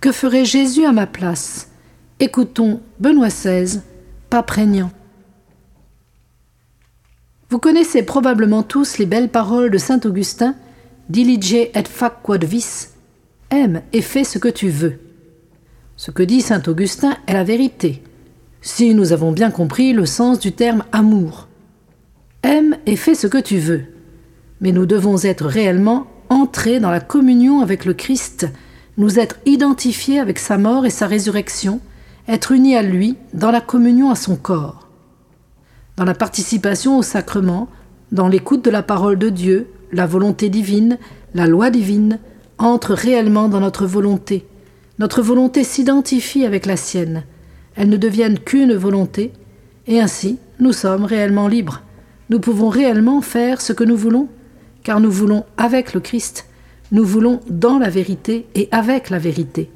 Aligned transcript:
Que 0.00 0.12
ferait 0.12 0.44
Jésus 0.44 0.84
à 0.84 0.92
ma 0.92 1.06
place? 1.06 1.70
Écoutons 2.20 2.80
Benoît 3.00 3.28
XVI, 3.28 3.80
pas 4.30 4.42
prégnant. 4.42 4.90
Vous 7.48 7.58
connaissez 7.58 8.02
probablement 8.02 8.62
tous 8.62 8.98
les 8.98 9.06
belles 9.06 9.30
paroles 9.30 9.70
de 9.70 9.78
saint 9.78 10.00
Augustin 10.04 10.54
Dilige 11.08 11.54
et 11.54 11.72
fac 11.84 12.22
quod 12.22 12.44
vis 12.44 12.94
Aime 13.50 13.82
et 13.92 14.02
fais 14.02 14.24
ce 14.24 14.38
que 14.38 14.48
tu 14.48 14.68
veux. 14.68 14.98
Ce 15.96 16.10
que 16.10 16.22
dit 16.22 16.42
saint 16.42 16.62
Augustin 16.66 17.16
est 17.26 17.32
la 17.32 17.44
vérité, 17.44 18.02
si 18.60 18.92
nous 18.92 19.12
avons 19.12 19.30
bien 19.30 19.50
compris 19.50 19.92
le 19.92 20.04
sens 20.04 20.40
du 20.40 20.52
terme 20.52 20.84
amour. 20.92 21.48
Aime 22.42 22.76
et 22.86 22.96
fais 22.96 23.14
ce 23.14 23.28
que 23.28 23.38
tu 23.38 23.58
veux. 23.58 23.84
Mais 24.60 24.72
nous 24.72 24.84
devons 24.84 25.16
être 25.22 25.46
réellement 25.46 26.06
entrés 26.28 26.80
dans 26.80 26.90
la 26.90 27.00
communion 27.00 27.60
avec 27.60 27.84
le 27.84 27.94
Christ, 27.94 28.48
nous 28.98 29.18
être 29.18 29.36
identifiés 29.46 30.18
avec 30.18 30.38
sa 30.38 30.58
mort 30.58 30.86
et 30.86 30.90
sa 30.90 31.06
résurrection, 31.06 31.80
être 32.28 32.52
unis 32.52 32.76
à 32.76 32.82
lui 32.82 33.16
dans 33.34 33.50
la 33.50 33.60
communion 33.60 34.10
à 34.10 34.14
son 34.14 34.36
corps. 34.36 34.88
Dans 35.96 36.04
la 36.04 36.14
participation 36.14 36.98
au 36.98 37.02
sacrement, 37.02 37.68
dans 38.12 38.28
l'écoute 38.28 38.64
de 38.64 38.70
la 38.70 38.82
parole 38.82 39.18
de 39.18 39.28
Dieu, 39.28 39.68
la 39.92 40.06
volonté 40.06 40.48
divine, 40.48 40.98
la 41.34 41.46
loi 41.46 41.70
divine, 41.70 42.18
entre 42.58 42.94
réellement 42.94 43.48
dans 43.48 43.60
notre 43.60 43.86
volonté. 43.86 44.46
Notre 44.98 45.22
volonté 45.22 45.62
s'identifie 45.62 46.44
avec 46.44 46.66
la 46.66 46.76
sienne. 46.76 47.24
Elles 47.74 47.90
ne 47.90 47.96
deviennent 47.96 48.38
qu'une 48.38 48.74
volonté, 48.74 49.32
et 49.86 50.00
ainsi 50.00 50.38
nous 50.58 50.72
sommes 50.72 51.04
réellement 51.04 51.48
libres 51.48 51.82
nous 52.28 52.40
pouvons 52.40 52.68
réellement 52.68 53.20
faire 53.20 53.60
ce 53.60 53.72
que 53.72 53.84
nous 53.84 53.96
voulons, 53.96 54.28
car 54.82 55.00
nous 55.00 55.10
voulons 55.10 55.44
avec 55.56 55.94
le 55.94 56.00
Christ, 56.00 56.46
nous 56.92 57.04
voulons 57.04 57.40
dans 57.48 57.78
la 57.78 57.90
vérité 57.90 58.46
et 58.54 58.68
avec 58.70 59.10
la 59.10 59.18
vérité. 59.18 59.70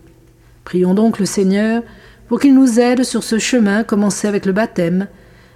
Prions 0.64 0.94
donc 0.94 1.19
le 1.19 1.27
Seigneur 1.27 1.83
pour 2.28 2.41
qu'il 2.41 2.55
nous 2.55 2.78
aide 2.78 3.03
sur 3.03 3.25
ce 3.25 3.39
chemin 3.39 3.83
commencé 3.83 4.28
avec 4.28 4.47
le 4.47 4.53
baptême, 4.53 5.08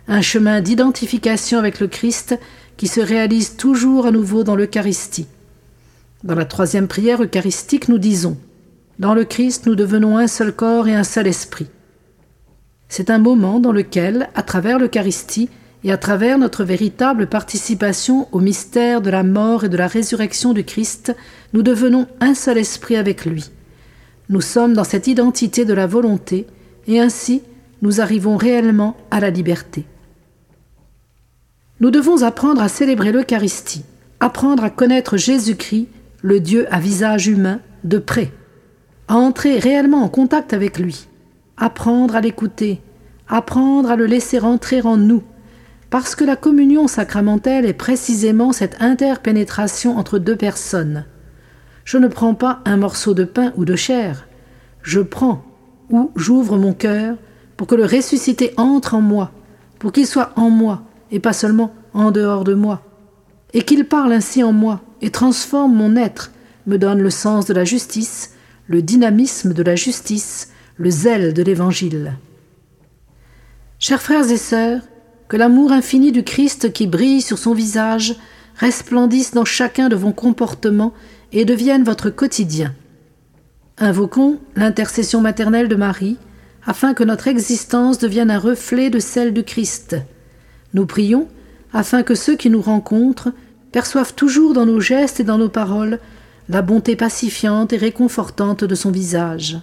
un 0.08 0.20
chemin 0.20 0.60
d'identification 0.60 1.58
avec 1.58 1.80
le 1.80 1.86
Christ 1.86 2.38
qui 2.76 2.88
se 2.88 3.00
réalise 3.00 3.56
toujours 3.56 4.06
à 4.06 4.10
nouveau 4.10 4.42
dans 4.42 4.56
l'Eucharistie. 4.56 5.26
Dans 6.24 6.34
la 6.34 6.44
troisième 6.44 6.88
prière 6.88 7.22
eucharistique, 7.22 7.88
nous 7.88 7.98
disons 7.98 8.36
Dans 8.98 9.14
le 9.14 9.24
Christ, 9.24 9.66
nous 9.66 9.74
devenons 9.74 10.16
un 10.16 10.26
seul 10.26 10.52
corps 10.52 10.88
et 10.88 10.94
un 10.94 11.04
seul 11.04 11.26
esprit. 11.26 11.68
C'est 12.88 13.10
un 13.10 13.18
moment 13.18 13.60
dans 13.60 13.72
lequel, 13.72 14.28
à 14.34 14.42
travers 14.42 14.78
l'Eucharistie, 14.78 15.48
et 15.84 15.92
à 15.92 15.98
travers 15.98 16.38
notre 16.38 16.64
véritable 16.64 17.26
participation 17.26 18.26
au 18.32 18.40
mystère 18.40 19.02
de 19.02 19.10
la 19.10 19.22
mort 19.22 19.64
et 19.64 19.68
de 19.68 19.76
la 19.76 19.86
résurrection 19.86 20.54
du 20.54 20.64
Christ, 20.64 21.14
nous 21.52 21.62
devenons 21.62 22.08
un 22.20 22.34
seul 22.34 22.56
esprit 22.56 22.96
avec 22.96 23.26
lui. 23.26 23.50
Nous 24.30 24.40
sommes 24.40 24.72
dans 24.72 24.84
cette 24.84 25.06
identité 25.06 25.66
de 25.66 25.74
la 25.74 25.86
volonté, 25.86 26.46
et 26.86 27.00
ainsi 27.00 27.42
nous 27.82 28.00
arrivons 28.00 28.38
réellement 28.38 28.96
à 29.10 29.20
la 29.20 29.28
liberté. 29.28 29.84
Nous 31.80 31.90
devons 31.90 32.22
apprendre 32.22 32.62
à 32.62 32.68
célébrer 32.68 33.12
l'Eucharistie, 33.12 33.84
apprendre 34.20 34.64
à 34.64 34.70
connaître 34.70 35.18
Jésus-Christ, 35.18 35.88
le 36.22 36.40
Dieu 36.40 36.66
à 36.70 36.80
visage 36.80 37.26
humain, 37.26 37.60
de 37.84 37.98
près, 37.98 38.32
à 39.08 39.16
entrer 39.16 39.58
réellement 39.58 40.02
en 40.02 40.08
contact 40.08 40.54
avec 40.54 40.78
lui, 40.78 41.08
apprendre 41.58 42.16
à 42.16 42.22
l'écouter, 42.22 42.80
apprendre 43.28 43.90
à 43.90 43.96
le 43.96 44.06
laisser 44.06 44.40
entrer 44.40 44.80
en 44.80 44.96
nous, 44.96 45.22
parce 45.94 46.16
que 46.16 46.24
la 46.24 46.34
communion 46.34 46.88
sacramentelle 46.88 47.64
est 47.64 47.72
précisément 47.72 48.50
cette 48.50 48.82
interpénétration 48.82 49.96
entre 49.96 50.18
deux 50.18 50.34
personnes. 50.34 51.04
Je 51.84 51.98
ne 51.98 52.08
prends 52.08 52.34
pas 52.34 52.62
un 52.64 52.76
morceau 52.76 53.14
de 53.14 53.22
pain 53.22 53.52
ou 53.56 53.64
de 53.64 53.76
chair, 53.76 54.26
je 54.82 54.98
prends 54.98 55.44
ou 55.90 56.10
j'ouvre 56.16 56.58
mon 56.58 56.72
cœur 56.72 57.16
pour 57.56 57.68
que 57.68 57.76
le 57.76 57.84
ressuscité 57.84 58.54
entre 58.56 58.94
en 58.94 59.00
moi, 59.02 59.30
pour 59.78 59.92
qu'il 59.92 60.08
soit 60.08 60.32
en 60.34 60.50
moi 60.50 60.82
et 61.12 61.20
pas 61.20 61.32
seulement 61.32 61.72
en 61.92 62.10
dehors 62.10 62.42
de 62.42 62.54
moi, 62.54 62.82
et 63.52 63.62
qu'il 63.62 63.86
parle 63.86 64.14
ainsi 64.14 64.42
en 64.42 64.52
moi 64.52 64.80
et 65.00 65.10
transforme 65.10 65.76
mon 65.76 65.94
être, 65.94 66.32
me 66.66 66.76
donne 66.76 67.02
le 67.02 67.10
sens 67.10 67.46
de 67.46 67.54
la 67.54 67.64
justice, 67.64 68.34
le 68.66 68.82
dynamisme 68.82 69.52
de 69.52 69.62
la 69.62 69.76
justice, 69.76 70.50
le 70.76 70.90
zèle 70.90 71.34
de 71.34 71.42
l'Évangile. 71.44 72.14
Chers 73.78 74.02
frères 74.02 74.28
et 74.28 74.36
sœurs, 74.36 74.82
que 75.34 75.38
l'amour 75.40 75.72
infini 75.72 76.12
du 76.12 76.22
Christ 76.22 76.72
qui 76.72 76.86
brille 76.86 77.20
sur 77.20 77.38
son 77.38 77.54
visage 77.54 78.14
resplendisse 78.54 79.32
dans 79.32 79.44
chacun 79.44 79.88
de 79.88 79.96
vos 79.96 80.12
comportements 80.12 80.94
et 81.32 81.44
devienne 81.44 81.82
votre 81.82 82.08
quotidien. 82.08 82.72
Invoquons 83.76 84.38
l'intercession 84.54 85.20
maternelle 85.20 85.66
de 85.66 85.74
Marie, 85.74 86.18
afin 86.64 86.94
que 86.94 87.02
notre 87.02 87.26
existence 87.26 87.98
devienne 87.98 88.30
un 88.30 88.38
reflet 88.38 88.90
de 88.90 89.00
celle 89.00 89.34
du 89.34 89.42
Christ. 89.42 89.96
Nous 90.72 90.86
prions 90.86 91.26
afin 91.72 92.04
que 92.04 92.14
ceux 92.14 92.36
qui 92.36 92.48
nous 92.48 92.62
rencontrent 92.62 93.32
perçoivent 93.72 94.14
toujours 94.14 94.52
dans 94.52 94.66
nos 94.66 94.78
gestes 94.78 95.18
et 95.18 95.24
dans 95.24 95.38
nos 95.38 95.48
paroles 95.48 95.98
la 96.48 96.62
bonté 96.62 96.94
pacifiante 96.94 97.72
et 97.72 97.76
réconfortante 97.76 98.62
de 98.62 98.74
son 98.76 98.92
visage. 98.92 99.58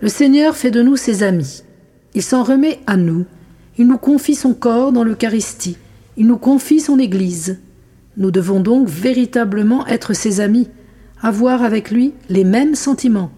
Le 0.00 0.08
Seigneur 0.08 0.54
fait 0.54 0.70
de 0.70 0.80
nous 0.80 0.96
ses 0.96 1.24
amis. 1.24 1.64
Il 2.14 2.22
s'en 2.22 2.44
remet 2.44 2.78
à 2.86 2.96
nous 2.96 3.26
il 3.78 3.86
nous 3.86 3.98
confie 3.98 4.34
son 4.34 4.54
corps 4.54 4.92
dans 4.92 5.04
l'Eucharistie. 5.04 5.78
Il 6.16 6.26
nous 6.26 6.38
confie 6.38 6.80
son 6.80 6.98
Église. 6.98 7.60
Nous 8.16 8.30
devons 8.30 8.60
donc 8.60 8.88
véritablement 8.88 9.86
être 9.86 10.12
ses 10.12 10.40
amis, 10.40 10.68
avoir 11.22 11.62
avec 11.62 11.90
lui 11.90 12.12
les 12.28 12.44
mêmes 12.44 12.74
sentiments, 12.74 13.30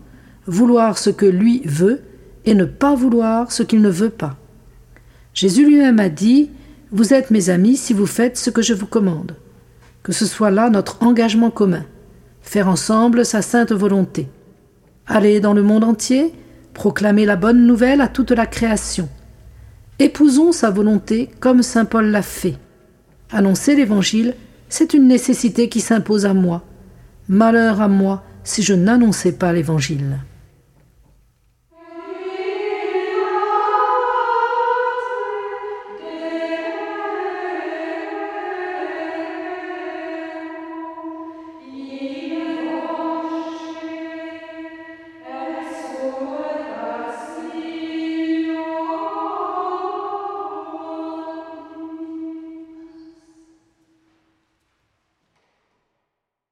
vouloir 0.47 0.99
ce 0.99 1.11
que 1.11 1.27
lui 1.27 1.63
veut 1.65 2.01
et 2.45 2.55
ne 2.55 2.65
pas 2.65 2.95
vouloir 2.95 3.53
ce 3.53 3.63
qu'il 3.63 3.83
ne 3.83 3.91
veut 3.91 4.11
pas. 4.11 4.37
Jésus 5.35 5.65
lui-même 5.65 6.01
a 6.01 6.09
dit 6.09 6.51
Vous 6.91 7.15
êtes 7.15 7.31
mes 7.31 7.51
amis 7.51 7.77
si 7.77 7.93
vous 7.93 8.07
faites 8.07 8.37
ce 8.37 8.51
que 8.51 8.63
je 8.63 8.75
vous 8.75 8.87
commande. 8.87 9.37
Que 10.03 10.13
ce 10.13 10.27
soit 10.27 10.51
là 10.51 10.71
notre 10.71 11.03
engagement 11.03 11.51
commun, 11.51 11.85
faire 12.41 12.69
ensemble 12.69 13.25
sa 13.25 13.43
sainte 13.43 13.73
volonté. 13.73 14.29
Aller 15.07 15.39
dans 15.39 15.55
le 15.55 15.63
monde 15.63 15.85
entier, 15.85 16.33
proclamer 16.75 17.27
la 17.27 17.37
bonne 17.37 17.67
nouvelle 17.67 18.01
à 18.01 18.09
toute 18.09 18.33
la 18.33 18.47
création 18.47 19.09
Épousons 19.99 20.53
sa 20.53 20.71
volonté 20.71 21.29
comme 21.41 21.63
Saint 21.63 21.85
Paul 21.85 22.07
l'a 22.07 22.23
fait. 22.23 22.57
Annoncer 23.31 23.77
l'Évangile, 23.77 24.35
c'est 24.69 24.95
une 24.95 25.07
nécessité 25.07 25.69
qui 25.69 25.81
s'impose 25.81 26.27
à 26.27 26.35
moi. 26.35 26.63
Malheur 27.29 27.81
à 27.81 27.89
moi 27.89 28.25
si 28.45 28.63
je 28.63 28.75
n'annonçais 28.75 29.33
pas 29.33 29.53
l'Évangile. 29.53 30.19